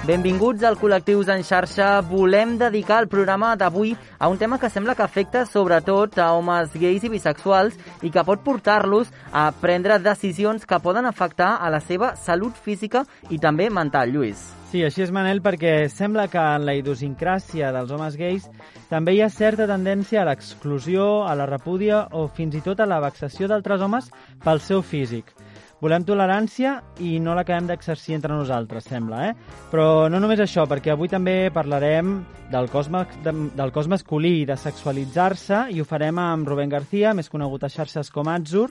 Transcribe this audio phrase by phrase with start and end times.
[0.00, 2.00] Benvinguts al Col·lectius en xarxa.
[2.08, 6.72] Volem dedicar el programa d'avui a un tema que sembla que afecta sobretot a homes
[6.72, 11.82] gais i bisexuals i que pot portar-los a prendre decisions que poden afectar a la
[11.84, 14.40] seva salut física i també mental, Lluís.
[14.72, 18.48] Sí, així és, Manel, perquè sembla que en la idiosincràsia dels homes gais
[18.88, 22.88] també hi ha certa tendència a l'exclusió, a la repúdia o fins i tot a
[22.88, 24.08] la vexació d'altres homes
[24.40, 25.34] pel seu físic.
[25.80, 29.34] Volem tolerància i no l'acabem d'exercir entre nosaltres, sembla, eh?
[29.72, 32.18] Però no només això, perquè avui també parlarem
[32.50, 32.90] del cos,
[33.24, 37.64] de, del cos masculí i de sexualitzar-se i ho farem amb Rubén García, més conegut
[37.64, 38.68] a xarxes com Atzur,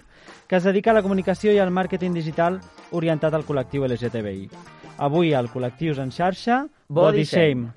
[0.47, 2.59] que es dedica a la comunicació i al màrqueting digital
[2.91, 4.49] orientat al col·lectiu LGTBI.
[4.99, 7.71] Avui al Col·lectius en xarxa, Body Body Shame.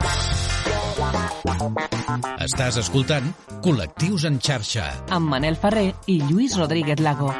[2.42, 3.30] Estàs escoltant
[3.62, 4.90] Col·lectius en xarxa.
[5.08, 7.30] amb Manel Ferrer i Lluís Rodríguez Lago.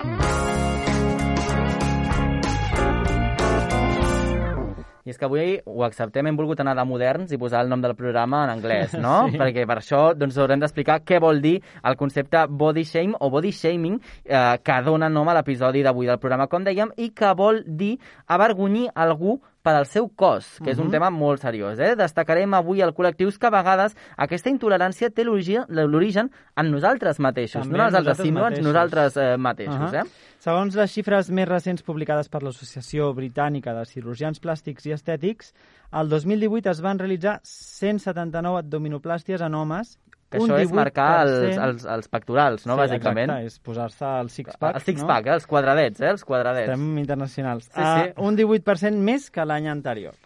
[5.05, 7.83] I és que avui ho acceptem, hem volgut anar de moderns i posar el nom
[7.83, 9.17] del programa en anglès, no?
[9.31, 9.39] Sí.
[9.41, 13.53] Perquè per això doncs, haurem d'explicar què vol dir el concepte body shame o body
[13.53, 17.65] shaming eh, que dona nom a l'episodi d'avui del programa, com dèiem, i que vol
[17.67, 17.97] dir
[18.31, 21.79] avergonyir algú per al seu cos, que és un tema molt seriós.
[21.79, 21.95] Eh?
[21.99, 27.79] Destacarem avui al col·lectius que a vegades aquesta intolerància té l'origen en nosaltres mateixos, També
[27.79, 29.91] no en els altres, sinó en nosaltres eh, mateixos.
[29.93, 30.03] Uh eh?
[30.03, 30.29] -huh.
[30.43, 35.55] Segons les xifres més recents publicades per l'Associació Britànica de Cirurgians Plàstics i Estètics,
[35.93, 39.99] el 2018 es van realitzar 179 abdominoplàsties en homes
[40.33, 41.65] Que un això és marcar els, 18%.
[41.67, 43.33] els, els pectorals, no, sí, bàsicament?
[43.35, 44.79] Exacte, és posar-se el six-pack.
[44.81, 45.35] El six-pack, eh?
[45.37, 46.11] els quadradets, eh?
[46.15, 46.73] els quadradets.
[46.73, 47.69] Estem internacionals.
[47.69, 48.13] Sí, sí.
[48.17, 50.17] Uh, un 18% més que l'any anterior.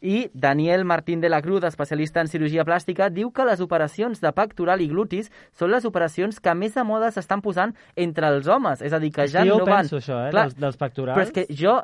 [0.00, 4.32] I Daniel Martín de la Cruz, especialista en cirurgia plàstica, diu que les operacions de
[4.32, 8.82] pectoral i glutis són les operacions que més de moda s'estan posant entre els homes.
[8.82, 9.82] És a dir, que ja sí, no van...
[9.82, 11.16] penso, això, eh, Clar, dels, dels pectorals.
[11.16, 11.76] Però és que jo,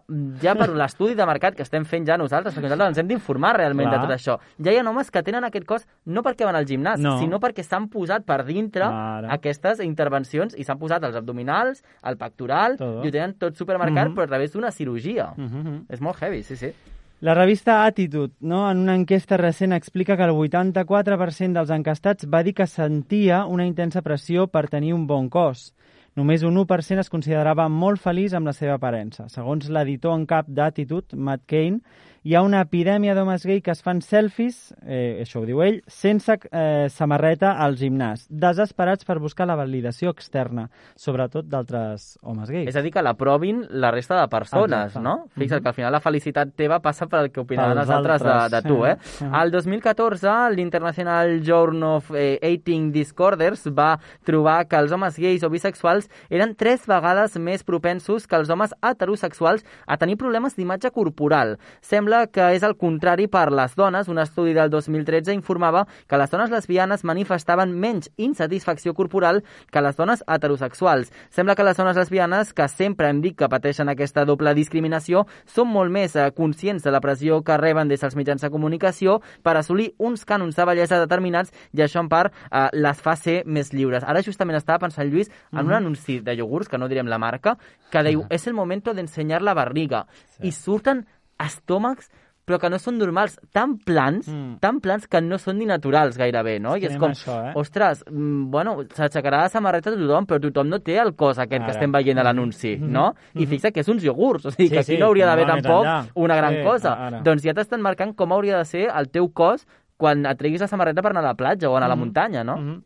[0.43, 3.55] ja per l'estudi de mercat que estem fent ja nosaltres, perquè nosaltres ens hem d'informar
[3.57, 4.01] realment Clar.
[4.01, 6.67] de tot això, ja hi ha homes que tenen aquest cos no perquè van al
[6.67, 7.19] gimnàs, No.
[7.20, 9.29] sinó perquè s'han posat per dintre Ara.
[9.33, 13.05] aquestes intervencions i s'han posat els abdominals, el pectoral, Todo.
[13.05, 14.14] i ho tenen tot supermercat, Mhm.
[14.17, 15.33] però a través d'una cirurgia.
[15.36, 15.85] Uh -huh.
[15.89, 16.73] És molt heavy, sí, sí.
[17.20, 22.45] La revista Attitude, no, en una enquesta recent, explica que el 84% dels encastats va
[22.46, 25.73] dir que sentia una intensa pressió per tenir un bon cos.
[26.14, 29.27] Només un 1% es considerava molt feliç amb la seva aparença.
[29.34, 31.83] Segons l'editor en cap d'Attitude, Matt Kane,
[32.28, 35.78] hi ha una epidèmia d'homes gay que es fan selfies, eh, això ho diu ell,
[35.89, 42.68] sense eh, samarreta al gimnàs, desesperats per buscar la validació externa, sobretot d'altres homes gais.
[42.68, 45.05] És a dir, que l'aprovin la resta de persones, Exacte.
[45.06, 45.14] no?
[45.39, 45.62] Fixa't Mhm.
[45.62, 48.28] que al final la felicitat teva passa per el que opinaran Pels els altres de,
[48.28, 48.96] altres, de tu, eh?
[49.00, 49.24] sí.
[49.24, 55.48] El 2014, l'International Journal of eh, Eating Disorders va trobar que els homes gais o
[55.48, 61.56] bisexuals eren tres vegades més propensos que els homes heterosexuals a tenir problemes d'imatge corporal.
[61.80, 64.08] Sembla que és el contrari per les dones.
[64.08, 69.96] Un estudi del 2013 informava que les dones lesbianes manifestaven menys insatisfacció corporal que les
[69.96, 71.12] dones heterosexuals.
[71.30, 75.70] Sembla que les dones lesbianes, que sempre hem dit que pateixen aquesta doble discriminació, són
[75.73, 79.57] molt més eh, conscients de la pressió que reben des dels mitjans de comunicació per
[79.57, 83.73] assolir uns cànons de bellesa determinats i això en part eh, les fa ser més
[83.73, 84.05] lliures.
[84.05, 87.57] Ara justament estava pensant, Lluís, en un anunci de iogurts, que no direm la marca,
[87.92, 90.07] que diu, és el momento de enseñar la barriga.
[90.42, 91.07] I surten
[91.39, 92.09] estómacs
[92.49, 94.55] però que no són normals, tan plans, Mm.
[94.59, 96.79] tan plans que no són ni naturals gairebé, no?
[96.79, 97.53] I és com, això, eh?
[97.55, 101.51] ostres, mm, bueno, s'aixecarà la samarreta de tothom, però tothom no té el cos aquest
[101.51, 101.73] que Ara.
[101.75, 102.91] estem veient a l'anunci, Mhm.
[102.91, 103.15] no?
[103.35, 103.49] I Mhm.
[103.49, 105.53] fixa't que és uns iogurts, o sigui, Sí, que aquí sí, no hauria d'haver no
[105.57, 106.07] tampoc enllà.
[106.15, 106.93] una gran Sí, cosa.
[106.95, 107.21] ara.
[107.21, 109.67] Doncs ja t'estan marcant com hauria de ser el teu cos
[109.99, 112.01] quan et treguis la samarreta per anar a la platja o anar a la Mhm.
[112.03, 112.57] muntanya, no?
[112.57, 112.83] Mhm.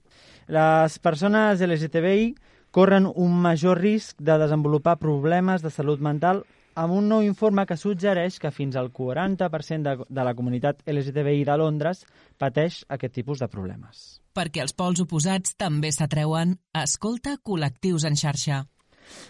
[0.48, 2.34] Les persones LGTBI
[2.72, 6.42] corren un major risc de desenvolupar problemes de salut mental
[6.74, 11.44] amb un nou informe que suggereix que fins al 40% de, de la comunitat LGTBI
[11.48, 12.04] de Londres
[12.40, 14.20] pateix aquest tipus de problemes.
[14.32, 16.56] Perquè els pols oposats també s'atreuen.
[16.82, 18.62] Escolta Col·lectius en xarxa.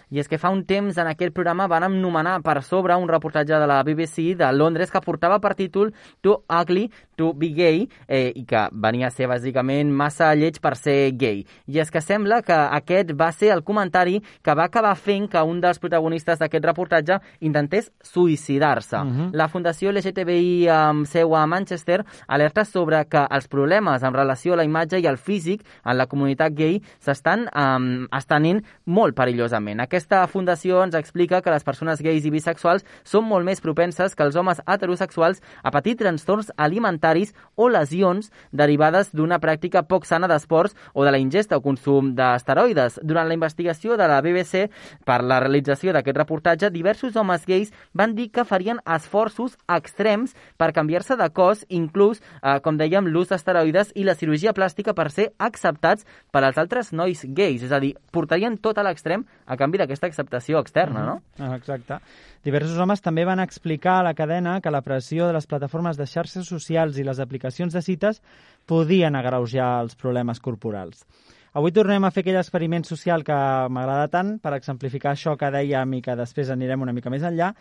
[0.09, 3.59] I és que fa un temps en aquell programa van anomenar per sobre un reportatge
[3.59, 8.31] de la BBC de Londres que portava per títol Too Ugly to be Gay eh,
[8.35, 11.43] i que venia a ser bàsicament massa lleig per ser gay.
[11.67, 15.41] I és que sembla que aquest va ser el comentari que va acabar fent que
[15.43, 18.97] un dels protagonistes d'aquest reportatge intentés suïcidar-se.
[18.97, 19.31] Mhm.
[19.33, 24.57] La Fundació LGTBI amb seu a Manchester alerta sobre que els problemes en relació a
[24.57, 29.72] la imatge i al físic en la comunitat gay s'estan um, estenent molt perillosament.
[29.73, 29.81] Exactament.
[29.81, 34.23] Aquesta fundació ens explica que les persones gais i bisexuals són molt més propenses que
[34.23, 40.75] els homes heterosexuals a patir trastorns alimentaris o lesions derivades d'una pràctica poc sana d'esports
[40.93, 42.99] o de la ingesta o consum d'esteroides.
[43.03, 44.69] Durant la investigació de la BBC
[45.05, 50.73] per la realització d'aquest reportatge, diversos homes gais van dir que farien esforços extrems per
[50.73, 55.31] canviar-se de cos, inclús, eh, com dèiem, l'ús d'esteroides i la cirurgia plàstica per ser
[55.37, 57.63] acceptats per als altres nois gais.
[57.63, 61.17] És a dir, portarien tot a l'extrem a canvi d'aquesta acceptació externa, no?
[61.39, 61.97] Ah, Exacte.
[62.43, 66.05] Diversos homes també van explicar a la cadena que la pressió de les plataformes de
[66.11, 68.19] xarxes socials i les aplicacions de cites
[68.67, 71.05] podien agreujar els problemes corporals.
[71.53, 73.35] Avui tornem a fer aquell experiment social que
[73.69, 77.51] m'agrada tant per exemplificar això que dèiem i que després anirem una mica més enllà.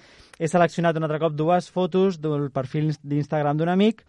[0.41, 4.01] He seleccionat un altre cop dues fotos del perfil d'Instagram d'un amic.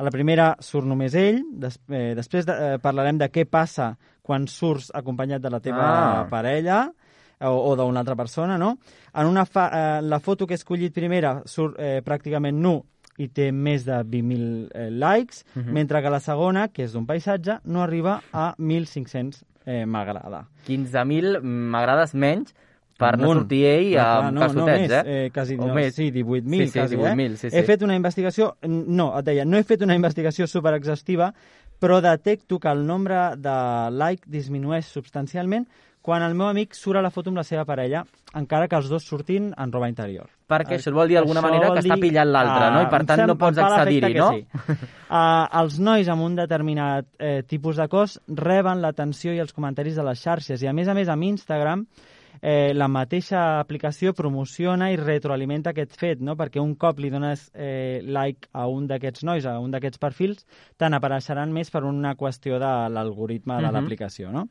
[0.00, 3.92] A la primera surt només ell, des, eh, després de, eh, parlarem de què passa
[4.22, 6.26] quan surts acompanyat de la teva Ah.
[6.30, 6.86] parella
[7.40, 8.76] o, o d'una altra persona, no?
[9.14, 12.78] En una fa, eh, la foto que he escollit primera surt eh, pràcticament nu
[13.18, 15.72] i té més de 20.000 eh, likes, uh -huh.
[15.72, 20.46] mentre que la segona, que és d'un paisatge, no arriba a 1.500 eh, m'agrada.
[20.66, 22.54] 15.000 m'agrades menys
[22.96, 25.02] per no sortir ell Clar, amb no, no més, eh?
[25.06, 25.30] eh?
[25.32, 25.94] quasi, O no, més.
[25.94, 27.36] Sí, 18.000 Sí, sí, quasi, 18.000, eh?
[27.36, 27.56] sí, sí.
[27.56, 31.32] He fet una investigació, no, et deia, no he fet una investigació superexhaustiva,
[31.78, 33.56] però detecto que el nombre de
[33.92, 35.66] like disminueix substancialment
[36.06, 38.04] quan el meu amic surt a la foto amb la seva parella,
[38.38, 40.28] encara que els dos surtin en roba interior.
[40.46, 42.82] Perquè això vol dir d'alguna manera que està dir- pillant l'altre, Ah, no?
[42.86, 44.28] I per tant no pots accedir-hi, no?
[44.36, 44.46] Sí.
[45.10, 49.96] Uh, els nois amb un determinat eh, tipus de cos reben l'atenció i els comentaris
[49.98, 51.82] de les xarxes i a més a més amb Instagram
[52.42, 56.36] eh, la mateixa aplicació promociona i retroalimenta aquest fet, no?
[56.36, 60.44] perquè un cop li dones eh, like a un d'aquests nois, a un d'aquests perfils,
[60.76, 63.72] te n'apareixeran més per una qüestió de l'algoritme de Mhm.
[63.74, 64.30] l'aplicació.
[64.30, 64.46] No?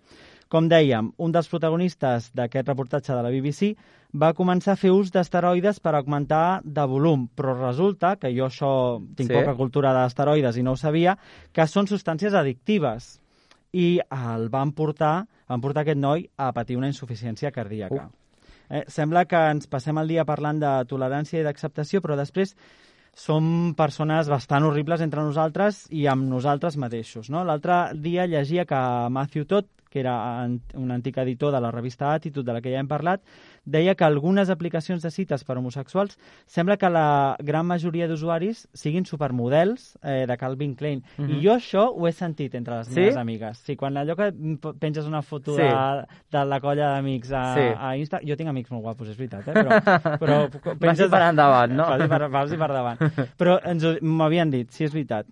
[0.56, 3.74] Com dèiem, un dels protagonistes d'aquest reportatge de la BBC
[4.16, 8.70] va començar a fer ús d'esteroides per augmentar de volum, però resulta, que jo això
[9.18, 9.36] tinc Sí.
[9.36, 11.18] poca cultura d'esteroides i no ho sabia,
[11.52, 13.20] que són substàncies addictives
[13.74, 18.10] i el van portar, van portar aquest noi a patir una insuficiència cardíaca.
[18.70, 22.56] Eh, sembla que ens passem el dia parlant de tolerància i d'acceptació, però després
[23.14, 27.30] som persones bastant horribles entre nosaltres i amb nosaltres mateixos.
[27.30, 27.44] No?
[27.44, 30.44] L'altre dia llegia que Matthew Todd, que era
[30.76, 33.22] un antic editor de la revista Attitude, de la que ja hem parlat,
[33.64, 36.18] deia que algunes aplicacions de cites per homosexuals
[36.52, 41.00] sembla que la gran majoria d'usuaris siguin supermodels eh, de Calvin Klein.
[41.18, 41.30] Mhm.
[41.38, 43.00] I jo això ho he sentit entre les Sí?
[43.00, 43.58] meves amigues.
[43.64, 44.28] Sí, quan allò que
[44.80, 45.62] penges una foto Sí.
[45.64, 46.04] de,
[46.36, 47.66] de la colla d'amics a, Sí.
[47.80, 48.20] a Insta...
[48.28, 49.54] Jo tinc amics molt guapos, és veritat, eh?
[49.54, 49.80] però,
[50.20, 51.88] però Vagi per endavant, no?
[51.96, 53.00] Vagi per, vagi per davant.
[53.40, 53.60] Però
[54.02, 55.26] m'havien dit, sí, és veritat.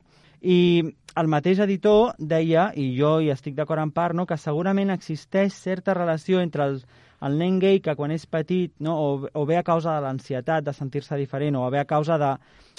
[0.44, 0.84] I
[1.16, 5.56] el mateix editor deia, i jo hi estic d'acord en part, no, que segurament existeix
[5.56, 6.82] certa relació entre el,
[7.24, 10.66] el nen gay que quan és petit, no, o, o bé a causa de l'ansietat
[10.66, 12.34] de sentir-se diferent, o bé a causa de,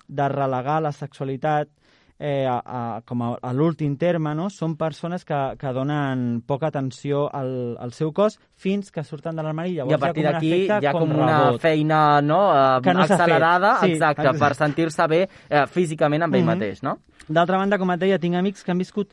[0.09, 1.71] de relegar la sexualitat
[2.19, 4.49] eh, a, a, com a, a l'últim terme, no?
[4.51, 9.43] són persones que, que donen poca atenció al, al seu cos fins que surten de
[9.43, 11.61] l'armari i a partir com d'aquí hi ha com, una rebot.
[11.61, 13.77] feina no, eh, Que no accelerada.
[13.83, 14.39] Sí, exacte, exacte.
[14.45, 16.53] per sentir-se bé eh, físicament amb ell Mhm.
[16.55, 16.99] mateix, no?
[17.29, 19.11] D'altra banda, com et deia, tinc amics que han viscut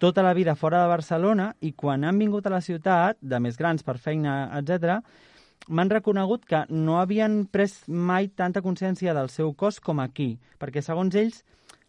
[0.00, 3.58] tota la vida fora de Barcelona i quan han vingut a la ciutat, de més
[3.58, 5.02] grans per feina, etc,
[5.68, 10.80] m'han reconegut que no havien pres mai tanta consciència del seu cos com aquí, perquè
[10.82, 11.44] segons ells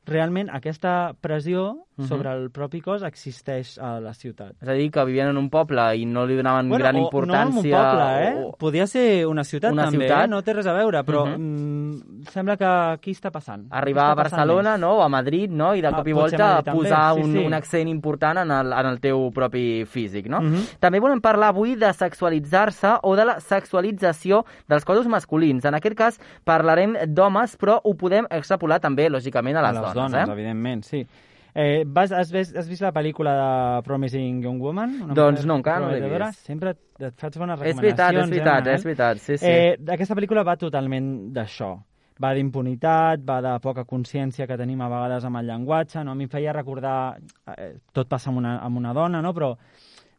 [0.05, 2.07] realment aquesta pressió Mhm.
[2.07, 4.53] sobre el propi cos existeix a la ciutat.
[4.61, 7.27] És a dir, que vivien en un poble i no li donaven gran o importància.
[7.27, 8.43] No en un poble, eh?
[8.47, 10.25] o- Podia ser una ciutat Una també, ciutat.
[10.25, 10.27] eh?
[10.27, 11.37] No té res a veure, però Mhm.
[11.37, 13.67] mm, sembla que aquí està passant.
[13.69, 16.13] Arribar a està passant Barcelona, no?, o a Madrid, no?, i de Ah, cop i
[16.13, 17.45] potser volta posar sí, un, sí.
[17.45, 20.41] un accent important en el, en el teu propi físic, no?
[20.41, 20.79] Mhm.
[20.79, 25.65] També volem parlar avui de sexualitzar-se o de la sexualització dels cossos masculins.
[25.65, 29.81] En aquest cas parlarem d'homes, però ho podem extrapolar també, lògicament, a les, a les
[29.81, 30.31] dones, dones, eh?
[30.31, 31.05] evidentment, sí.
[31.53, 35.01] Eh, vas, has, vist, has vist la pel·lícula de Promising Young Woman?
[35.03, 36.45] Una Doncs no, encara no l'he vist.
[36.47, 38.23] Sempre et faig bones És veritat, recomanacions.
[38.23, 39.45] és veritat, eh, és veritat, sí, sí.
[39.45, 41.73] Eh, aquesta pel·lícula va totalment d'això.
[42.21, 46.11] Va d'impunitat, va de poca consciència que tenim a vegades amb el llenguatge, no?
[46.11, 47.17] A mi em feia recordar...
[47.57, 49.33] Eh, tot passa amb una, amb una dona, no?
[49.33, 49.55] Però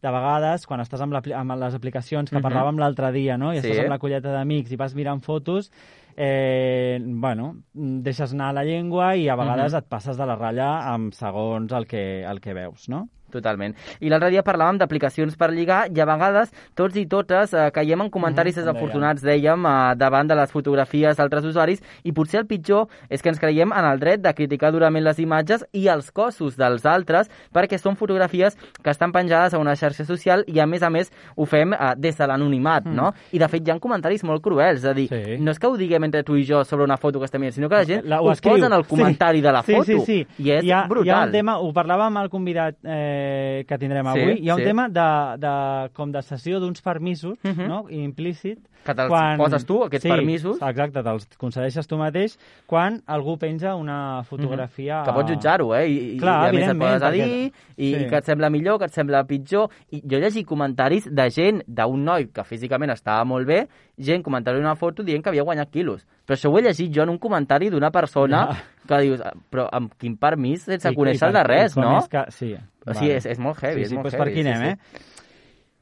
[0.02, 2.42] de vegades, quan estàs amb, amb les aplicacions que Mhm.
[2.44, 3.52] parlàvem l'altre dia, no?
[3.54, 3.68] I Sí.
[3.70, 5.70] estàs amb la colleta d'amics i vas mirant fotos,
[6.16, 9.78] eh, bueno, deixes anar la llengua i a vegades Mhm.
[9.78, 13.08] et passes de la ratlla amb segons el que, el que veus, no?
[13.32, 13.74] Totalment.
[14.00, 18.02] I l'altre dia parlàvem d'aplicacions per lligar i a vegades tots i totes eh, caiem
[18.02, 22.46] en comentaris Mhm, desafortunats, dèiem, eh, davant de les fotografies d'altres usuaris i potser el
[22.46, 26.10] pitjor és que ens creiem en el dret de criticar durament les imatges i els
[26.12, 30.66] cossos dels altres perquè són fotografies que estan penjades a una xarxa social i a
[30.66, 33.14] més a més ho fem eh, des de l'anonimat, no?
[33.32, 35.24] I de fet hi ha comentaris molt cruels, és a dir, Mm.
[35.24, 35.38] Sí.
[35.42, 37.54] no és que ho diguem entre tu i jo sobre una foto que estem mirant,
[37.54, 38.54] sinó que la gent La- ho, escriu.
[38.54, 39.42] posa en el comentari sí.
[39.42, 41.06] de la sí, foto Sí, sí, i és hi ha, brutal.
[41.06, 44.48] Hi ha un tema, ho parlàvem amb el convidat eh, que tindrem Sí, avui, hi
[44.50, 44.64] ha un sí.
[44.66, 45.54] tema de, de,
[45.94, 47.68] com de cessió d'uns permisos, Mhm.
[47.68, 50.56] no?, implícit, Que te'ls poses tu, aquests sí, permisos.
[50.62, 52.36] exacte, te'ls concedeixes tu mateix
[52.66, 55.02] quan algú penja una fotografia...
[55.06, 55.86] que pots jutjar-ho, eh?
[55.88, 58.04] I, Clar, i a més et a perquè- dir i, sí.
[58.04, 59.70] i que et sembla millor, que et sembla pitjor.
[59.92, 64.58] I jo llegit comentaris de gent, d'un noi que físicament estava molt bé, gent comentant
[64.58, 66.02] una foto dient que havia guanyat quilos.
[66.26, 68.62] Però això ho he llegit jo en un comentari d'una persona Ja.
[68.88, 71.98] que dius, "Ah, però amb quin permís sense I- conèixer i el de res, no?
[71.98, 74.24] És que, sí, O sigui, és, és molt heavy, sí, és sí, molt doncs heavy.
[74.24, 74.96] per aquí sí, anem, sí.
[74.96, 75.21] eh?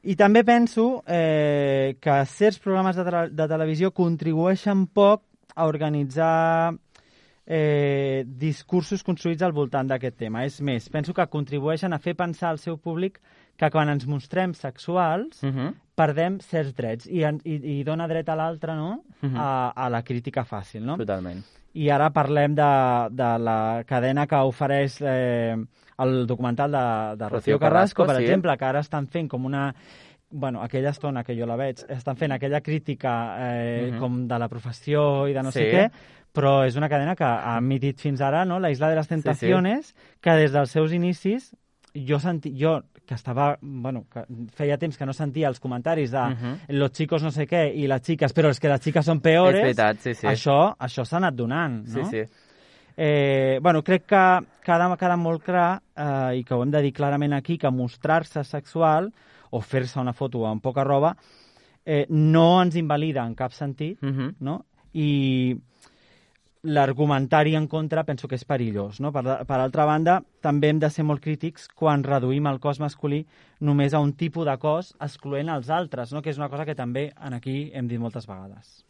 [0.03, 5.21] I també penso eh, que certs programes de, tele de televisió contribueixen poc
[5.55, 6.73] a organitzar
[7.45, 10.45] eh, discursos construïts al voltant d'aquest tema.
[10.47, 13.19] És més, penso que contribueixen a fer pensar al seu públic
[13.59, 15.73] que quan ens mostrem sexuals Mhm.
[15.95, 19.03] perdem certs drets i, i, i dona dret a l'altre no?
[19.21, 19.35] Mhm.
[19.37, 20.81] a, a la crítica fàcil.
[20.83, 20.97] No?
[20.97, 21.43] Totalment.
[21.73, 22.71] I ara parlem de,
[23.11, 25.55] de la cadena que ofereix eh,
[26.03, 28.23] el documental de, de Rocío Carrasco, Carrasco, per sí.
[28.23, 29.73] exemple, que ara estan fent com una
[30.33, 33.99] bueno, aquella estona que jo la veig, estan fent aquella crítica eh, Mhm.
[33.99, 35.75] com de la professió i de no sé Sí.
[35.75, 35.91] què,
[36.33, 38.57] però és una cadena que ha emitit fins ara no?
[38.59, 41.53] la Isla de les Tentaciones, que des dels seus inicis
[41.93, 44.23] jo, senti, jo que estava, bueno, que
[44.55, 46.59] feia temps que no sentia els comentaris de Mhm.
[46.79, 49.61] los chicos no sé què i les xiques, però és que les xiques són peores,
[49.61, 50.25] veritat, sí, sí.
[50.25, 52.05] això, això s'ha anat donant, no?
[52.05, 52.31] Sí, sí.
[52.97, 54.23] Eh, bueno, crec que
[54.63, 58.43] queda, queda molt clar, eh, i que ho hem de dir clarament aquí, que mostrar-se
[58.43, 59.11] sexual
[59.51, 61.15] o fer-se una foto amb poca roba
[61.85, 64.35] eh, no ens invalida en cap sentit, Mhm.
[64.39, 64.65] no?
[64.93, 65.55] I
[66.63, 68.99] l'argumentari en contra penso que és perillós.
[68.99, 69.11] No?
[69.11, 73.25] Per, per altra banda, també hem de ser molt crítics quan reduïm el cos masculí
[73.59, 76.21] només a un tipus de cos excloent els altres, no?
[76.21, 78.85] que és una cosa que també en aquí hem dit moltes vegades.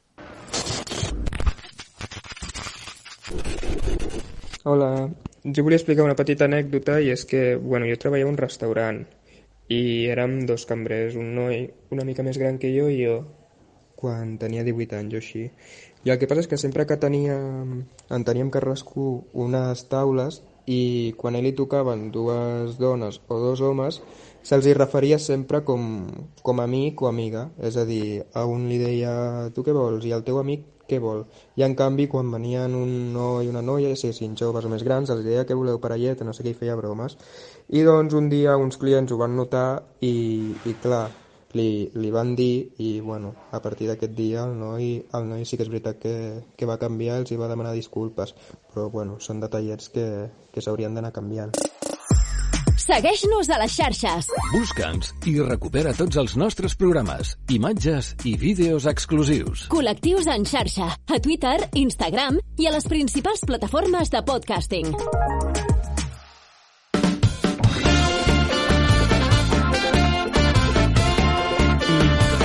[4.64, 5.10] Hola,
[5.44, 9.04] jo volia explicar una petita anècdota i és que, bueno, jo treballava a un restaurant
[9.72, 11.64] i érem dos cambrers, un noi
[11.96, 13.22] una mica més gran que jo i jo,
[14.02, 15.44] quan tenia 18 anys o així.
[16.04, 19.08] I el que passa és que sempre que teníem, en teníem cadascú
[19.46, 24.02] unes taules i quan a ell li tocaven dues dones o dos homes,
[24.42, 25.84] se'ls hi referia sempre com,
[26.42, 27.48] com amic o amiga.
[27.62, 29.14] És a dir, a un li deia
[29.56, 31.24] tu què vols i al teu amic què vol.
[31.56, 35.10] I en canvi, quan venien un noi i una noia, ja siguessin joves més grans,
[35.16, 37.18] els deia que voleu parelleta, no sé què, i feia bromes.
[37.72, 39.66] I doncs un dia uns clients ho van notar
[40.04, 40.14] i,
[40.68, 41.06] i clar,
[41.58, 45.60] li, li van dir i bueno, a partir d'aquest dia el noi, el noi sí
[45.60, 46.16] que és veritat que,
[46.56, 48.36] que va canviar, els hi va demanar disculpes,
[48.72, 50.08] però bueno, són detallets que,
[50.52, 51.56] que s'haurien d'anar canviant.
[52.82, 54.30] Segueix-nos a les xarxes.
[54.56, 59.68] Busca'ns i recupera tots els nostres programes, imatges i vídeos exclusius.
[59.70, 64.90] Col·lectius en xarxa, a Twitter, Instagram i a les principals plataformes de podcasting.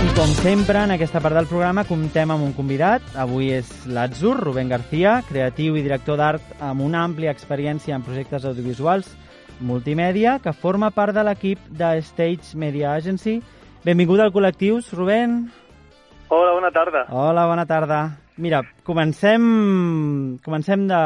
[0.05, 3.14] I com sempre, en aquesta part del programa comptem amb un convidat.
[3.16, 8.45] Avui és l'Atzur, Rubén García, creatiu i director d'art amb una àmplia experiència en projectes
[8.45, 9.16] audiovisuals
[9.60, 13.40] multimèdia, que forma part de l'equip de Stage Media Agency.
[13.84, 15.46] Benvingut al Col·lectius, Rubén.
[16.28, 17.04] Hola, bona tarda.
[17.10, 18.00] Hola, bona tarda.
[18.36, 19.44] Mira, comencem,
[20.44, 20.98] comencem de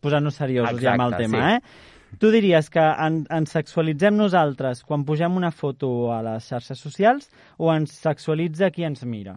[0.00, 1.56] posar-nos seriosos ja amb el Exacte, tema, sí.
[1.56, 1.92] eh?
[2.22, 7.26] Tu diries que en, ens sexualitzem nosaltres quan pugem una foto a les xarxes socials
[7.58, 9.34] o ens sexualitza qui ens mira?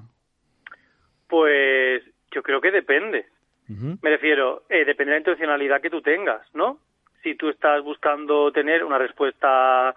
[1.28, 3.26] Pues yo creo que depende.
[3.68, 6.78] Uh Me refiero, eh, depende de la intencionalidad que tú tengas, ¿no?
[7.24, 9.96] Si tú estás buscando tener una respuesta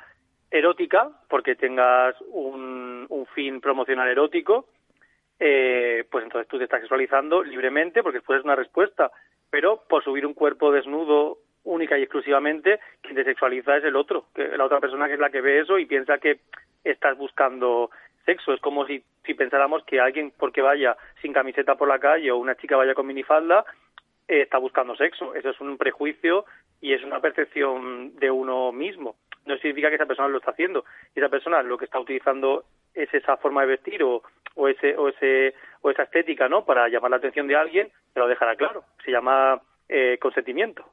[0.50, 4.66] erótica, porque tengas un, fin promocional erótico,
[5.38, 9.12] eh, pues entonces tú te estás sexualizando libremente, porque después es una respuesta.
[9.50, 14.26] Pero por subir un cuerpo desnudo única y exclusivamente, quien te sexualiza es el otro,
[14.34, 16.40] que la otra persona que es la que ve eso y piensa que
[16.82, 17.90] estás buscando
[18.24, 18.52] sexo.
[18.52, 22.38] Es como si, si pensáramos que alguien, porque vaya sin camiseta por la calle o
[22.38, 23.64] una chica vaya con minifalda,
[24.28, 25.34] eh, está buscando sexo.
[25.34, 26.44] Eso es un prejuicio
[26.80, 29.16] y es una percepción de uno mismo.
[29.46, 30.84] No significa que esa persona lo está haciendo.
[31.14, 34.22] Esa persona lo que está utilizando es esa forma de vestir o,
[34.54, 36.64] o ese o ese o esa estética, ¿no?
[36.64, 38.84] Para llamar la atención de alguien, te lo dejará claro.
[39.04, 40.84] Se llama eh, consentimiento.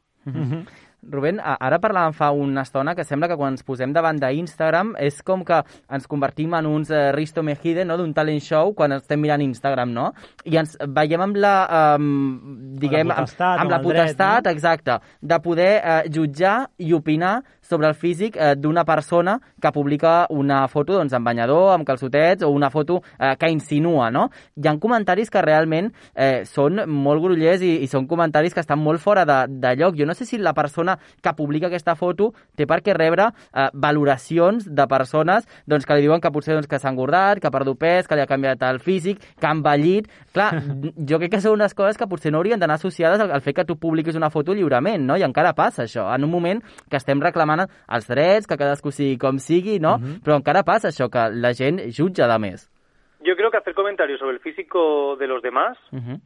[1.05, 5.21] Rubén, ara parlàvem fa una estona que sembla que quan ens posem davant d'Instagram és
[5.23, 5.59] com que
[5.93, 7.99] ens convertim en uns eh, Risto Mejide no?
[7.99, 10.07] d'un talent show quan estem mirant Instagram, no?
[10.43, 11.53] I ens veiem amb la,
[11.95, 14.55] um, diguem, amb, potestat, amb la el dret, potestat, no?
[14.57, 17.37] exacte, de poder eh, jutjar i opinar
[17.67, 22.43] sobre el físic eh, d'una persona que publica una foto doncs, amb banyador, amb calçotets,
[22.43, 24.27] o una foto eh, que insinua, no?
[24.55, 28.79] Hi ha comentaris que realment eh, són molt grollers i, i són comentaris que estan
[28.79, 29.97] molt fora de, de lloc.
[29.99, 33.67] Jo no sé si la persona que publica aquesta foto té per què rebre eh,
[33.73, 37.53] valoracions de persones doncs, que li diuen que potser doncs, que s'ha engordat, que ha
[37.53, 40.09] perdut pes, que li ha canviat el físic, que ha envellit...
[40.37, 40.51] Clar,
[41.09, 43.57] jo crec que són unes coses que potser no haurien d'anar associades al, al fet
[43.57, 45.17] que tu publiquis una foto lliurement, no?
[45.17, 49.17] I encara passa això, en un moment que estem reclamant els drets, que cadascú sigui
[49.21, 49.97] com sigui, no?
[50.23, 52.67] Però encara passa això, que la gent jutja de més.
[53.19, 55.77] Yo creo que hacer comentarios sobre el físico de los demás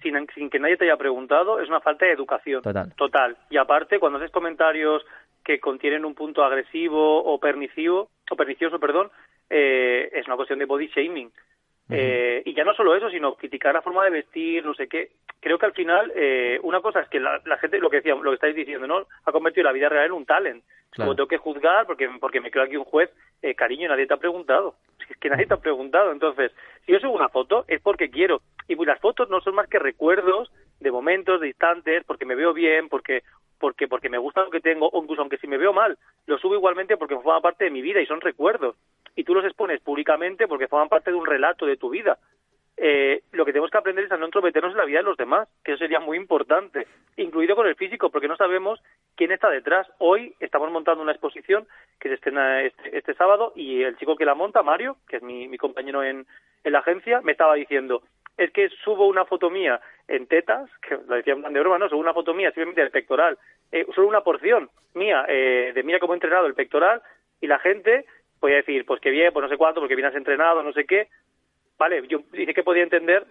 [0.01, 2.61] sin, sin que nadie te haya preguntado es una falta de educación.
[2.61, 2.93] Total.
[2.95, 3.37] Total.
[3.49, 5.03] Y aparte, cuando haces comentarios
[5.43, 9.09] que contienen un punto agresivo o pernicioso, o pernicioso, perdón,
[9.49, 11.31] eh, es una cuestión de body shaming.
[11.91, 15.11] Eh, y ya no solo eso, sino criticar la forma de vestir, no sé qué.
[15.39, 18.15] Creo que al final, eh, una cosa es que la, la gente, lo que decía,
[18.15, 19.07] lo que estáis diciendo, ¿no?
[19.25, 20.63] Ha convertido la vida real en un talent.
[20.91, 21.07] Claro.
[21.07, 23.09] Como tengo que juzgar porque, porque me creo aquí un juez,
[23.41, 24.75] eh, cariño, nadie te ha preguntado.
[25.09, 26.11] Es que nadie te ha preguntado.
[26.11, 26.53] Entonces,
[26.85, 28.41] si yo subo una foto es porque quiero.
[28.67, 32.35] Y pues las fotos no son más que recuerdos de momentos, de instantes, porque me
[32.35, 33.23] veo bien, porque
[33.59, 36.37] porque porque me gusta lo que tengo, o incluso aunque si me veo mal, lo
[36.39, 38.75] subo igualmente porque forma parte de mi vida y son recuerdos.
[39.15, 42.17] Y tú los expones públicamente porque forman parte de un relato de tu vida.
[42.77, 45.17] Eh, lo que tenemos que aprender es a no entrometernos en la vida de los
[45.17, 46.87] demás, que eso sería muy importante,
[47.17, 48.81] incluido con el físico, porque no sabemos
[49.15, 49.87] quién está detrás.
[49.99, 51.67] Hoy estamos montando una exposición
[51.99, 55.21] que se estrena este, este sábado y el chico que la monta, Mario, que es
[55.21, 56.25] mi, mi compañero en,
[56.63, 58.01] en la agencia, me estaba diciendo,
[58.37, 61.89] es que subo una foto mía en tetas, que lo decía en de broma, no,
[61.89, 63.37] subo una foto mía simplemente del pectoral,
[63.71, 67.01] eh, solo una porción mía eh, de mira cómo he entrenado el pectoral
[67.39, 68.05] y la gente
[68.41, 71.07] podía decir, pues que bien, pues no sé cuánto, porque vienes entrenado, no sé qué.
[71.77, 73.25] Vale, yo dice que podía entender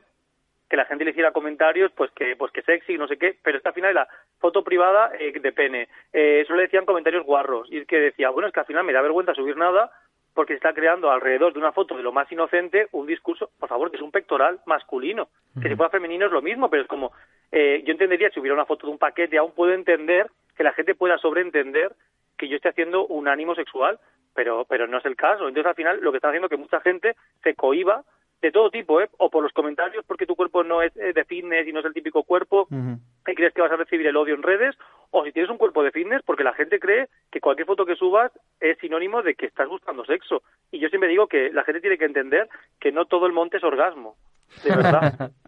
[0.71, 3.59] que la gente le hiciera comentarios, pues que pues que sexy, no sé qué, pero
[3.59, 5.89] esta al final era foto privada eh, de pene.
[6.13, 7.67] Eh, solo le decían comentarios guarros.
[7.71, 9.91] Y es que decía, bueno, es que al final me da vergüenza subir nada
[10.33, 13.69] porque se está creando alrededor de una foto de lo más inocente un discurso, por
[13.69, 15.29] favor, que es un pectoral masculino.
[15.61, 17.13] Que si fuera femenino es lo mismo, pero es como,
[17.51, 20.73] eh, yo entendería si hubiera una foto de un paquete, aún puedo entender que la
[20.73, 21.93] gente pueda sobreentender
[22.39, 23.99] que yo esté haciendo un ánimo sexual,
[24.35, 25.49] pero pero no es el caso.
[25.49, 28.05] Entonces al final lo que está haciendo es que mucha gente se cohiba
[28.41, 29.09] de todo tipo, ¿eh?
[29.19, 31.87] o por los comentarios porque tu cuerpo no es eh, de fitness y no es
[31.87, 34.75] el típico cuerpo y crees que vas a recibir el odio en redes,
[35.11, 37.97] o si tienes un cuerpo de fitness porque la gente cree que cualquier foto que
[37.97, 40.43] subas es sinónimo de que estás buscando sexo.
[40.73, 42.49] Y yo siempre digo que la gente tiene que entender
[42.81, 44.17] que no todo el monte es orgasmo,
[44.65, 45.31] de verdad.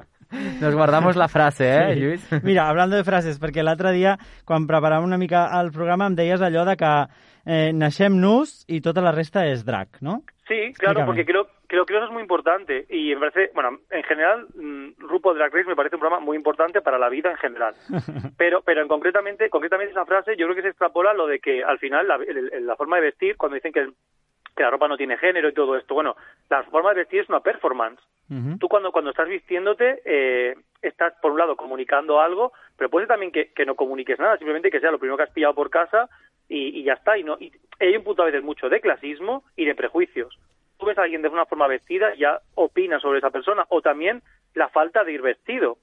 [0.60, 2.00] Nos guardamos la frase, eh, Sí.
[2.00, 2.42] Lluís?
[2.42, 4.14] Mira, hablando de frases, perquè l'altre dia,
[4.48, 6.92] quan preparàvem una mica el programa, em deies allò de que
[7.46, 10.22] eh, naixem nus i tota la resta és drac, no?
[10.48, 11.06] Sí, claro, Explícame.
[11.06, 14.88] porque creo, creo que eso es muy importante y me parece, bueno, en general, mm,
[14.98, 17.74] RuPaul Drag Race me parece un programa muy importante para la vida en general.
[18.36, 21.62] Pero, pero en concretamente, concretamente esa frase, yo creo que se extrapola lo de que
[21.62, 22.18] al final la,
[22.60, 23.94] la forma de vestir, cuando dicen que, el-
[24.56, 26.16] que la ropa no tiene género y todo esto, bueno,
[26.50, 28.00] la forma de vestir es una performance.
[28.30, 28.58] Ujú.
[28.58, 33.14] Tú cuando, cuando estás vistiéndote, eh, estás por un lado comunicando algo, pero puede ser
[33.14, 35.70] también que, que no comuniques nada, simplemente que sea lo primero que has pillado por
[35.70, 36.08] casa
[36.48, 37.16] y, y ya está.
[37.16, 40.38] Y no y hay un punto a veces mucho de clasismo y de prejuicios.
[40.78, 44.22] Tú ves a alguien de una forma vestida, ya opinas sobre esa persona, o también
[44.54, 45.78] la falta de ir vestido.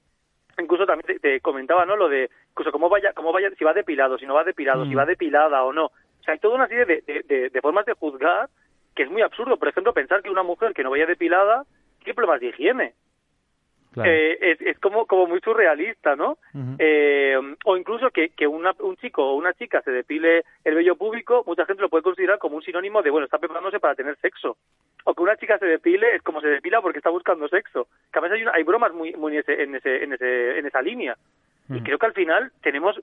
[0.57, 1.95] Incluso también te, te comentaba, ¿no?
[1.95, 4.93] Lo de, incluso cómo vaya, cómo vaya, si va depilado, si no va depilado, si
[4.93, 5.91] va depilada o no.
[6.29, 8.49] Sea, hay toda una serie de, de, de- de formas de juzgar
[8.95, 9.57] que es muy absurdo.
[9.57, 11.63] Por ejemplo, pensar que una mujer que no vaya depilada
[12.03, 12.93] tiene problemas de higiene.
[13.91, 14.11] Claro.
[14.11, 16.37] Eh, es, es como, como muy surrealista, ¿no?
[16.77, 20.95] Eh, o incluso que, que una- un chico o una chica se depile el vello
[20.95, 24.15] público, mucha gente lo puede considerar como un sinónimo de, bueno, está preparándose para tener
[24.17, 24.57] sexo.
[25.05, 27.87] O que una chica se depile es como se depila porque está buscando sexo.
[28.13, 30.59] Que a veces hay, una- hay bromas muy, muy en, ese, en, ese, en, ese,
[30.59, 31.17] en esa línea.
[31.69, 32.99] Y creo que al final tenemos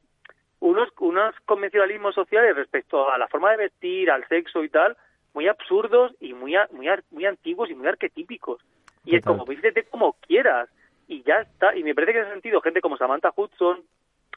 [0.61, 4.97] unos, unos convencionalismos sociales respecto a la forma de vestir, al sexo y tal,
[5.35, 8.61] muy absurdos y muy, muy, muy antiguos y muy arquetípicos.
[9.05, 10.69] Y es como, vístete como quieras.
[11.09, 11.77] Y ya está.
[11.77, 13.85] Y me parece que en ese sentido, gente como Samantha Hudson,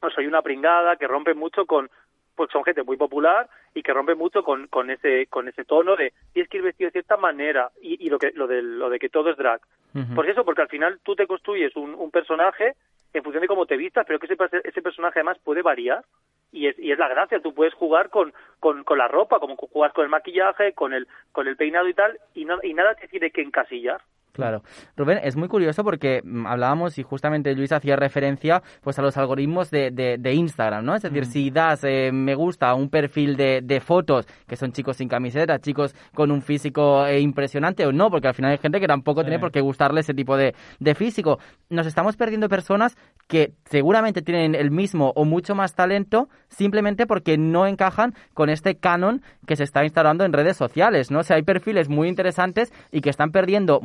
[0.02, 1.90] o Soy una pringada, que rompe mucho con,
[2.36, 5.96] pues son gente muy popular y que rompe mucho con, con ese, con ese tono
[5.96, 8.90] de tienes que ir vestido de cierta manera y, y lo que, lo de, lo
[8.90, 9.60] de que todo es drag.
[9.94, 10.16] Ujú.
[10.16, 12.76] Por eso, porque al final tú te construyes un, un personaje
[13.14, 16.04] en función de cómo te vistas, pero que ese, ese personaje además puede variar
[16.52, 17.40] y es, y es la gracia.
[17.42, 21.08] Tú puedes jugar con, con, con la ropa, como jugas con el maquillaje, con el,
[21.32, 24.02] con el peinado y tal, y, no- y nada te tiene que encasillar.
[24.40, 24.64] Claro.
[24.96, 29.18] Rubén, es muy curioso porque mm, hablábamos y justamente Luis hacía referencia pues a los
[29.18, 30.96] algoritmos de, de, de Instagram, ¿no?
[30.96, 34.72] Es decir, si das eh, me gusta a un perfil de, de, fotos que son
[34.72, 38.58] chicos sin camiseta, chicos con un físico eh, impresionante o no, porque al final hay
[38.58, 41.40] gente que tampoco tiene por qué gustarle ese tipo de, de físico.
[41.70, 42.98] Nos estamos perdiendo personas
[43.28, 48.76] que seguramente tienen el mismo o mucho más talento simplemente porque no encajan con este
[48.76, 51.20] canon que se está instalando en redes sociales, ¿no?
[51.20, 53.80] O sea, hay perfiles muy interesantes y que están perdiendo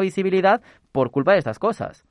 [0.00, 0.60] visibilidad
[0.92, 2.04] por culpa de estas cosas.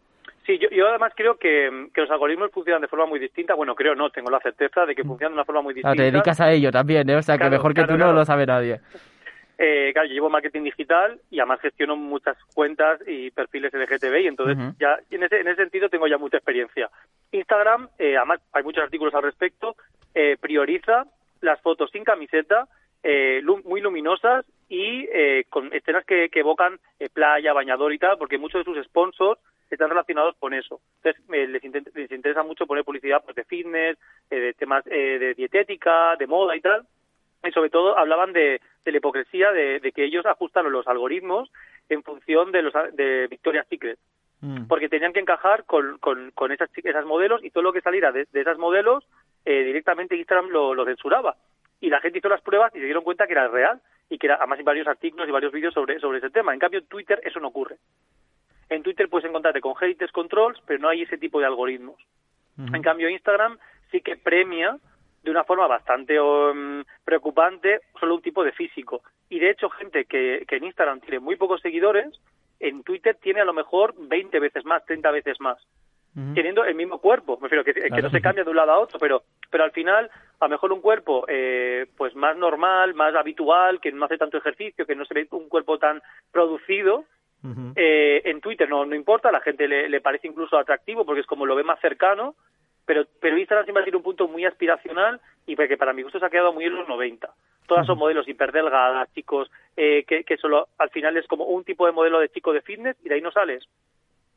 [0.46, 3.54] Sí, yo, yo además creo que, que, los algoritmos funcionan de forma muy distinta.
[3.54, 5.08] Bueno, creo no, tengo la certeza de que mm.
[5.08, 5.96] funcionan de una forma muy distinta.
[5.96, 7.18] te dedicas a ello también, ¿eh?
[7.18, 8.80] O sea, que mejor que tú no lo sabe nadie.
[9.60, 14.28] Eh, claro, yo llevo marketing digital y además gestiono muchas cuentas y perfiles LGTB y
[14.28, 16.92] entonces ya en ese, en ese sentido tengo ya mucha experiencia.
[17.32, 19.76] Instagram, eh, además hay muchos artículos al respecto,
[20.14, 21.06] eh, prioriza
[21.42, 22.68] las fotos sin camiseta,
[23.02, 28.18] eh, muy luminosas y eh, con escenas que, que evocan eh, playa, bañador y tal,
[28.18, 30.80] porque muchos de sus sponsors están relacionados con eso.
[30.98, 31.64] Entonces, eh, les,
[31.96, 33.98] les, interesa mucho poner publicidad pues, de fitness,
[34.30, 36.86] eh, de temas eh, de dietética, de moda y tal.
[37.44, 41.52] Y sobre todo hablaban de, de la hipocresía de, de, que ellos ajustaron los algoritmos
[41.90, 44.00] en función de los de Victoria's Secret.
[44.42, 44.68] Mm.
[44.68, 48.12] Porque tenían que encajar con, con, con esas, esas modelos y todo lo que saliera
[48.12, 49.08] de, de esas modelos
[49.46, 51.36] eh, directamente Instagram lo, lo censuraba.
[51.80, 54.32] Y la gente hizo las pruebas y se dieron cuenta que era real y que
[54.32, 56.54] además hay varios artículos y varios vídeos sobre, sobre ese tema.
[56.54, 57.78] En cambio, en Twitter eso no ocurre.
[58.70, 61.96] En Twitter puedes encontrarte con haters controls, pero no hay ese tipo de algoritmos.
[62.58, 62.76] Uh -huh.
[62.76, 63.58] En cambio, Instagram
[63.92, 64.78] sí que premia
[65.24, 69.02] de una forma bastante um, preocupante solo un tipo de físico.
[69.30, 72.08] Y de hecho, gente que, que en Instagram tiene muy pocos seguidores,
[72.60, 75.58] en Twitter tiene a lo mejor 20 veces más, 30 veces más.
[76.18, 76.34] Uh -huh.
[76.34, 77.96] Teniendo el mismo cuerpo, me refiero que, claro.
[77.96, 80.50] que no se cambia de un lado a otro, pero, pero al final, a lo
[80.50, 84.96] mejor un cuerpo eh, pues más normal, más habitual, que no hace tanto ejercicio, que
[84.96, 86.02] no se ve un cuerpo tan
[86.32, 87.06] producido,
[87.44, 87.74] Uh -huh.
[87.76, 91.22] eh, en Twitter no, no importa, a la gente le, le, parece incluso atractivo porque
[91.22, 92.34] es como lo ve más cercano,
[92.84, 96.20] pero, pero Instagram siempre ha sido un punto muy aspiracional y que para mi gusto
[96.20, 97.30] se ha quedado muy en los 90.
[97.68, 97.88] Todas uh -huh.
[97.88, 101.92] son modelos hiperdelgadas, chicos, eh, que, que solo al final es como un tipo de
[101.92, 103.68] modelo de chico de fitness y de ahí no sales.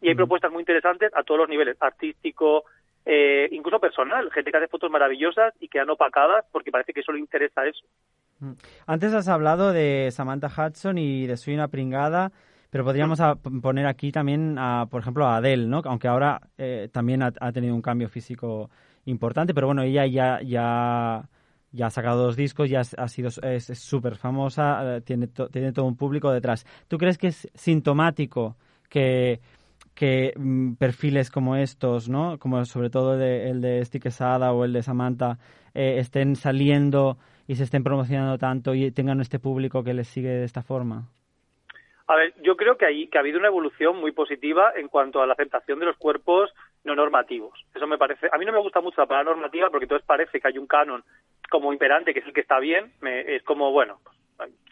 [0.00, 2.64] Y hay propuestas muy interesantes a todos los niveles, artístico,
[3.04, 7.18] eh, incluso personal, gente que hace fotos maravillosas y quedan opacadas porque parece que solo
[7.18, 7.84] interesa eso.
[8.86, 12.32] Antes has hablado de Samantha Hudson y de Soy una pringada.
[12.70, 15.82] Pero podríamos a poner aquí también, a, por ejemplo, a Adele, ¿no?
[15.84, 18.70] Aunque ahora eh, también ha, ha, tenido un cambio físico
[19.06, 21.28] importante, pero bueno, ella ya, ya,
[21.72, 25.72] ya ha sacado dos discos, ya ha sido es súper famosa, eh, tiene, to, tiene
[25.72, 26.64] todo un público detrás.
[26.86, 28.56] ¿Tú crees que es sintomático
[28.88, 29.40] que,
[30.00, 32.38] que mm, perfiles como estos, ¿no?
[32.38, 35.36] Como sobre todo de, el de Esti Quesada o el de Samantha,
[35.74, 40.30] eh, estén saliendo y se estén promocionando tanto y tengan este público que les sigue
[40.30, 41.10] de esta forma?
[42.06, 45.20] A ver, yo creo que, hay, que ha habido una evolución muy positiva en cuanto
[45.20, 46.50] a la aceptación de los cuerpos
[46.82, 47.62] no normativos.
[47.74, 48.30] Eso me parece.
[48.32, 50.66] A mí no me gusta mucho la palabra normativa porque entonces parece que hay un
[50.66, 51.04] canon
[51.50, 52.90] como imperante, que es el que está bien.
[53.02, 53.98] Me, es como, bueno,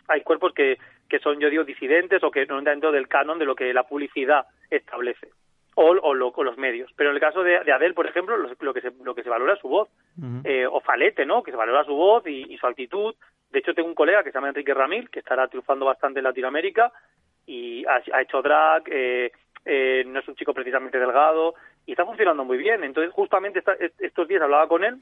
[0.09, 3.38] hay cuerpos que, que son, yo digo, disidentes o que no están dentro del canon
[3.38, 5.29] de lo que la publicidad establece.
[5.75, 6.90] O, o, lo, o, los medios.
[6.97, 9.23] Pero en el caso de, de Adele, por ejemplo, lo, lo, que se, lo que
[9.23, 9.88] se valora es su voz.
[10.18, 10.40] Uh -huh.
[10.44, 11.42] eh, o Falete, ¿no?
[11.44, 13.14] Que se valora su voz y, y, su actitud.
[13.51, 16.25] De hecho, tengo un colega que se llama Enrique Ramil, que estará triunfando bastante en
[16.25, 16.90] Latinoamérica,
[17.47, 19.31] y ha, ha hecho drag, eh,
[19.64, 21.55] eh, no es un chico precisamente delgado,
[21.87, 22.83] y está funcionando muy bien.
[22.83, 24.97] Entonces, justamente esta, estos días hablaba con él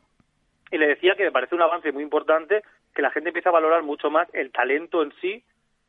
[0.71, 2.63] y le decía que me parece un avance muy importante
[2.95, 5.43] que la gente empieza a valorar mucho más el talento en sí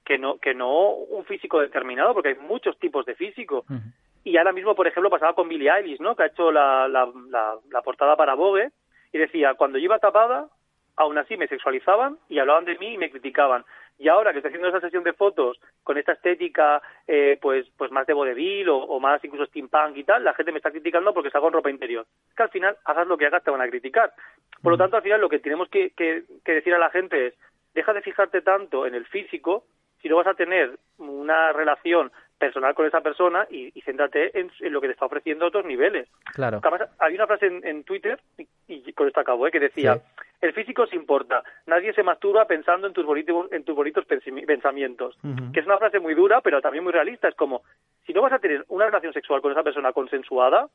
[0.07, 3.65] que no que no un físico determinado, porque hay muchos tipos de físico.
[3.69, 3.93] Uh -huh.
[4.23, 6.15] Y ahora mismo, por ejemplo, pasaba con Billie Eilish, ¿no?
[6.15, 8.71] Que ha hecho la, la, la, la portada para Vogue
[9.11, 10.47] y decía, cuando yo iba tapada,
[10.95, 13.65] aún así me sexualizaban y hablaban de mí y me criticaban.
[13.99, 17.91] Y ahora que estoy haciendo esa sesión de fotos con esta estética, eh, pues, pues
[17.91, 21.13] más de vodevil o, o, más incluso steampunk y tal, la gente me está criticando
[21.13, 22.05] porque salgo en ropa interior.
[22.29, 24.13] Es que al final, hagas lo que hagas, te van a criticar.
[24.61, 27.27] Por lo tanto, al final lo que tenemos que, que, que decir a la gente
[27.27, 27.33] es,
[27.73, 29.63] deja de fijarte tanto en el físico
[30.01, 34.51] si no vas a tener una relación personal con esa persona y, y céntrate en,
[34.60, 36.07] en, lo que te está ofreciendo a otros niveles.
[36.33, 36.60] Claro.
[36.62, 39.51] Además, hay una frase en, en Twitter, y, y, con esto acabo, ¿eh?
[39.51, 40.01] que decía, sí.
[40.41, 45.17] el físico se importa, nadie se masturba pensando en tus bonitos, en tus bonitos pensamientos.
[45.23, 45.51] Uh -huh.
[45.51, 47.27] Que es una frase muy dura, pero también muy realista.
[47.27, 47.63] Es como,
[48.05, 50.65] si no vas a tener una relación sexual con esa persona consensuada,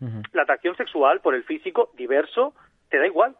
[0.00, 0.22] uh -huh.
[0.32, 2.54] la atracción sexual por el físico diverso
[2.90, 3.36] te da igual.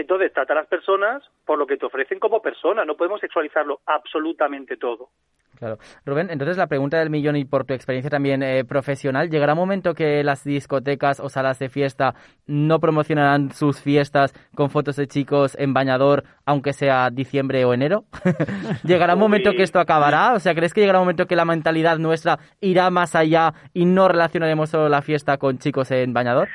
[0.00, 2.86] Entonces, trata a las personas por lo que te ofrecen como persona.
[2.86, 5.10] No podemos sexualizarlo absolutamente todo.
[5.58, 5.78] Claro.
[6.06, 9.58] Rubén, entonces la pregunta del millón y por tu experiencia también eh, profesional, ¿llegará un
[9.58, 12.14] momento que las discotecas o salas de fiesta
[12.46, 18.04] no promocionarán sus fiestas con fotos de chicos en bañador, aunque sea diciembre o enero?
[18.84, 20.32] ¿Llegará un momento que esto acabará?
[20.32, 23.84] O sea, ¿crees que llegará un momento que la mentalidad nuestra irá más allá y
[23.84, 26.48] no relacionaremos solo la fiesta con chicos en bañador?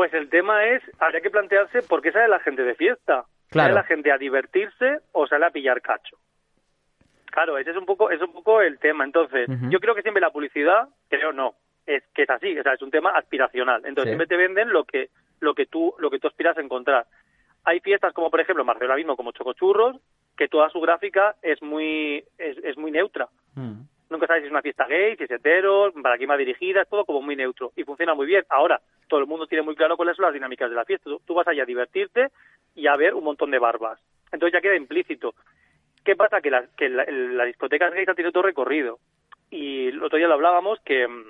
[0.00, 3.26] Pues el tema es, habría que plantearse por qué sale la gente de fiesta.
[3.50, 3.68] Claro.
[3.68, 6.16] ¿Sale la gente a divertirse o sale a pillar cacho?
[7.26, 9.04] Claro, ese es un poco, es un poco el tema.
[9.04, 12.72] Entonces, yo creo que siempre la publicidad, creo no, es que es así, o sea,
[12.72, 13.82] es un tema aspiracional.
[13.84, 14.08] Entonces, Sí.
[14.16, 15.10] siempre te venden lo que,
[15.40, 17.04] lo que tú, lo que tú aspiras a encontrar.
[17.64, 19.96] Hay fiestas como, por ejemplo, en Barcelona mismo, como Chocochurros,
[20.34, 23.28] que toda su gráfica es muy, es, es muy neutra.
[23.54, 23.82] Mm.
[24.10, 26.88] Nunca sabes si es una fiesta gay, si es hetero, para quién va dirigida, es
[26.88, 28.44] todo como muy neutro y funciona muy bien.
[28.48, 31.08] Ahora, todo el mundo tiene muy claro cuáles son las dinámicas de la fiesta.
[31.24, 32.28] Tú, vas allá a divertirte
[32.74, 34.00] y a ver un montón de barbas.
[34.32, 35.34] Entonces ya queda implícito.
[36.04, 36.40] ¿Qué pasa?
[36.40, 38.98] Que, la, que la, las discotecas gays han tenido todo recorrido.
[39.50, 41.24] Y el otro día lo hablábamos que, mm,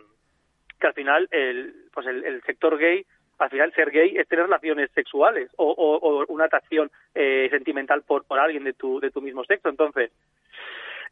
[0.80, 3.04] que al final el, pues el, el sector gay,
[3.38, 8.02] al final ser gay es tener relaciones sexuales o, o- o una atracción eh, sentimental
[8.02, 9.68] por, por alguien de tu, de tu mismo sexo.
[9.70, 10.10] Entonces,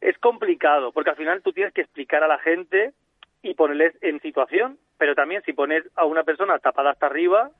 [0.01, 2.93] es complicado, porque al final tú tienes que explicar a la gente
[3.41, 7.51] y ponerles en situación, pero también si pones a una persona tapada hasta arriba,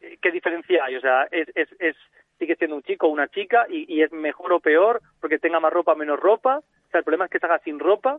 [0.00, 0.96] eh, ¿qué diferencia hay?
[0.96, 1.96] O sea, es, es, es
[2.38, 5.60] sigue siendo un chico o una chica y, y es mejor o peor porque tenga
[5.60, 6.58] más ropa o menos ropa.
[6.58, 8.18] O sea, el problema es que se haga sin ropa.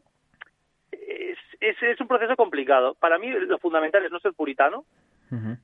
[0.92, 2.96] Es, es, es un proceso complicado.
[2.96, 4.86] Para mí lo fundamental es no ser puritano,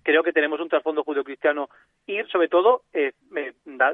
[0.03, 1.69] creo que tenemos un trasfondo judio-cristiano
[2.05, 3.13] y sobre todo eh,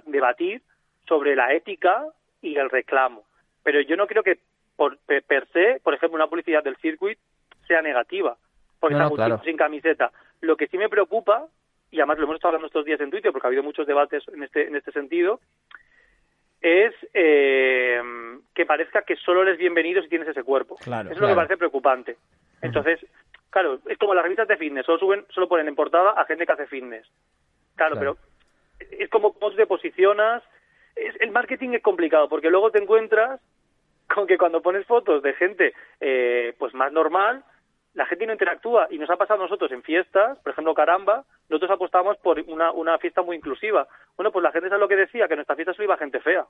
[0.05, 0.61] debatir
[1.07, 2.05] sobre la ética
[2.41, 3.25] y el reclamo.
[3.67, 4.37] Pero yo no creo que
[4.77, 7.19] por per, se, por ejemplo, una publicidad del circuit
[7.67, 8.37] sea negativa,
[8.79, 9.35] porque No, está claro.
[9.35, 10.09] chico sin camiseta.
[10.39, 11.47] Lo que sí me preocupa,
[11.91, 14.23] y además lo hemos estado hablando estos días en Twitter, porque ha habido muchos debates
[14.29, 15.41] en este, en este sentido,
[16.61, 18.01] es eh,
[18.55, 20.77] que parezca que solo eres bienvenido si tienes ese cuerpo.
[20.77, 22.15] Claro, Eso es lo que parece preocupante.
[22.61, 23.05] Entonces,
[23.49, 26.45] claro, es como las revistas de fitness, solo suben, solo ponen en portada a gente
[26.45, 27.05] que hace fitness.
[27.75, 28.17] Claro, Claro.
[28.79, 30.41] pero es como cómo te posicionas.
[30.95, 33.41] Es- el marketing es complicado porque luego te encuentras
[34.13, 37.43] con que cuando pones fotos de gente eh, pues más normal,
[37.93, 41.25] la gente no interactúa y nos ha pasado a nosotros en fiestas, por ejemplo, caramba,
[41.49, 43.87] nosotros apostamos por una, una fiesta muy inclusiva.
[44.15, 46.19] Bueno, pues la gente sabe lo que decía, que en nuestra fiesta solo iba gente
[46.19, 46.45] fea.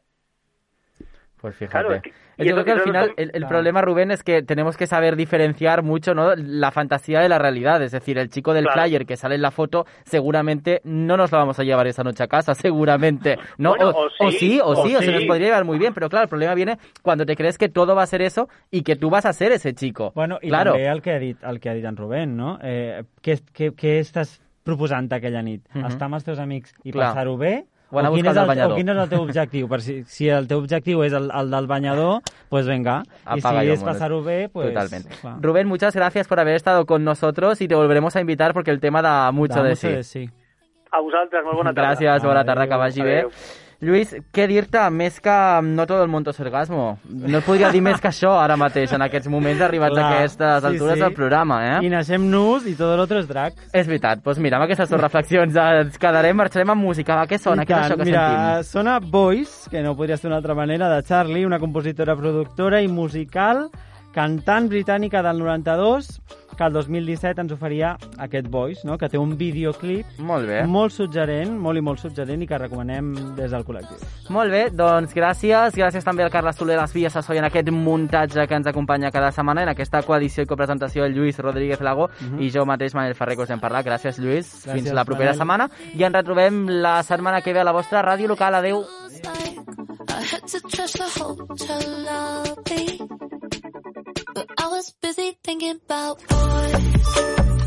[1.40, 1.72] Pues fíjate.
[1.80, 4.42] Claro, es que- y Yo creo que al final son- el, problema, Rubén, es que
[4.44, 6.36] tenemos que saber diferenciar mucho ¿no?
[6.36, 7.82] la fantasía de la realidad.
[7.82, 8.82] Es decir, el chico del Claro.
[8.84, 12.24] flyer que sale en la foto, seguramente no nos lo vamos a llevar esa noche
[12.24, 13.38] a casa, seguramente.
[13.58, 13.70] ¿no?
[13.72, 15.94] Bueno, o, o sí, sí, o o sí, o se nos podría llevar muy bien.
[15.94, 18.82] Pero claro, el problema viene cuando te crees que todo va a ser eso y
[18.82, 20.12] que tú vas a ser ese chico.
[20.16, 20.76] Bueno, i claro.
[20.76, 22.60] el que el que ha dit en Rubén, no?
[22.64, 25.64] Eh, què, què, què estàs proposant aquella nit?
[25.74, 25.86] Mhm.
[25.86, 27.66] Estar amb els teus amics i passar-ho bé?
[27.90, 28.72] O anar quin, buscant és el el, banyador.
[28.72, 29.68] o quin és el teu objectiu?
[29.70, 33.04] Per si, si el teu objectiu és el, el del banyador, pues venga.
[33.26, 34.74] I Apaga si y és passar-ho bé, pues...
[34.74, 35.16] Totalmente.
[35.22, 35.38] clar.
[35.42, 38.80] Rubén, muchas gracias por haber estado con nosotros y te volveremos a invitar porque el
[38.80, 39.94] tema da mucho Da de mucho sí.
[39.94, 40.30] de sí.
[40.92, 41.96] A vosaltres, molt bona tarda.
[41.96, 43.18] Gràcies, bona tarda, que vagi bé.
[43.20, 43.32] Adéu.
[43.78, 44.82] Lluís, què dir-te?
[44.90, 46.86] Més que no tot el mundo es orgasmo.
[47.06, 50.16] No et podria dir més que això ara mateix, en aquests moments arribats Clar, a
[50.16, 51.04] aquestes sí, altures sí.
[51.04, 51.76] del programa, eh?
[51.86, 53.60] I naixem nus i tot l'altre és drac.
[53.70, 57.20] És veritat, doncs mira, amb aquestes dues reflexions ens quedarem, marxarem amb música.
[57.20, 57.68] Va, què sona?
[57.70, 58.72] Què és això que mira, sentim?
[58.72, 62.90] sona Voice, que no podria ser d'una altra manera, de Charlie, una compositora, productora i
[62.90, 63.68] musical,
[64.18, 66.16] cantant britànica del 92,
[66.58, 68.98] que el 2017 ens oferia aquest Voice, no?
[68.98, 70.64] que té un videoclip Molt bé.
[70.66, 73.98] molt suggerent, molt i molt suggerent, i que recomanem des del col·lectiu.
[74.34, 75.76] Molt bé, doncs gràcies.
[75.78, 79.32] Gràcies també al Carles Soler, les Vies Sassoy, en aquest muntatge que ens acompanya cada
[79.32, 83.36] setmana, en aquesta coedició i copresentació del Lluís Rodríguez Lago i jo mateix, Manel Ferrer,
[83.38, 83.86] que us hem parlat.
[83.86, 84.48] Gràcies, Lluís.
[84.66, 85.70] Gràcies, Fins la propera Manel.
[85.70, 85.70] setmana.
[85.94, 88.56] I ens retrobem la setmana que ve a la vostra ràdio local.
[88.56, 88.84] Adéu.
[90.10, 93.37] I had to trash the hotel lobby.
[94.38, 97.67] But I was busy thinking about boys,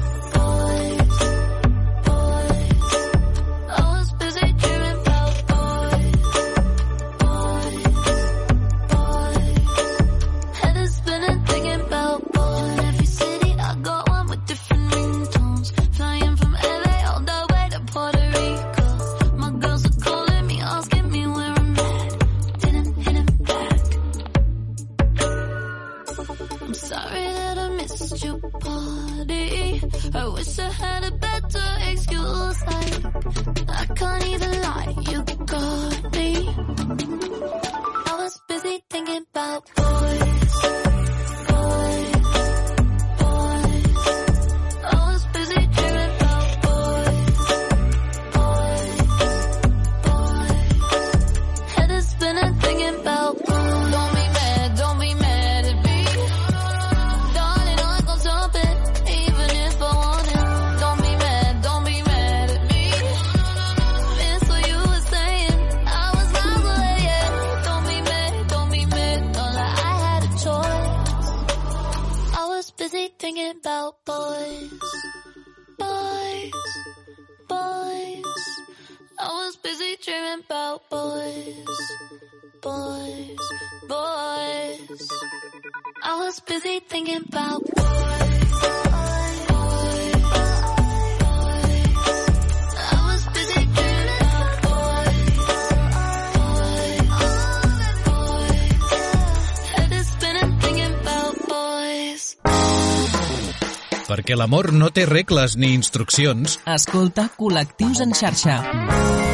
[104.30, 109.29] perquè l'amor no té regles ni instruccions, escolta Col·lectius en xarxa.